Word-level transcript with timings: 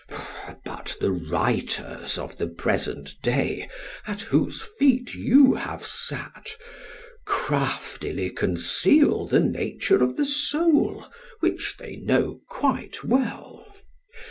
But 0.65 0.97
the 0.99 1.11
writers 1.11 2.17
of 2.17 2.39
the 2.39 2.47
present 2.47 3.21
day, 3.21 3.69
at 4.07 4.21
whose 4.21 4.59
feet 4.63 5.13
you 5.13 5.53
have 5.53 5.85
sat, 5.85 6.57
craftily 7.23 8.31
conceal 8.31 9.27
the 9.27 9.41
nature 9.41 10.03
of 10.03 10.17
the 10.17 10.25
soul 10.25 11.05
which 11.41 11.77
they 11.77 11.97
know 11.97 12.39
quite 12.49 13.03
well. 13.03 13.63